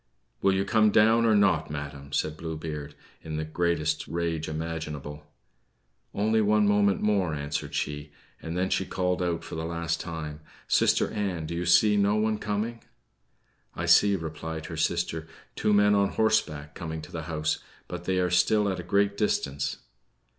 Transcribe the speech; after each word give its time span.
"Will 0.41 0.55
you 0.55 0.65
come 0.65 0.89
down 0.89 1.27
or 1.27 1.35
not, 1.35 1.69
madam?" 1.69 2.11
said 2.11 2.35
Blue 2.35 2.57
Beard, 2.57 2.95
in 3.21 3.37
the 3.37 3.45
greatest 3.45 4.07
rage 4.07 4.49
imaginable. 4.49 5.31
"Only 6.11 6.41
one 6.41 6.67
moment 6.67 7.01
more," 7.03 7.35
answered 7.35 7.75
she. 7.75 8.11
And 8.41 8.57
then 8.57 8.71
she 8.71 8.83
called 8.83 9.21
out 9.21 9.43
for 9.43 9.53
the 9.53 9.63
last 9.63 9.99
time: 10.01 10.39
"Sister 10.67 11.11
Ann! 11.11 11.45
do 11.45 11.53
you 11.53 11.67
see 11.67 11.97
no 11.97 12.15
one 12.15 12.39
coming?" 12.39 12.83
"I 13.75 13.85
see," 13.85 14.15
replied 14.15 14.65
her 14.65 14.75
sister, 14.77 15.27
"two 15.55 15.71
men 15.71 15.93
on 15.93 16.09
horseback 16.13 16.73
coming 16.73 17.03
to 17.03 17.11
the 17.11 17.23
house; 17.29 17.59
but 17.87 18.05
they 18.05 18.17
are 18.17 18.31
still 18.31 18.67
at 18.69 18.79
a 18.79 18.83
great 18.83 19.15
distance." 19.15 19.77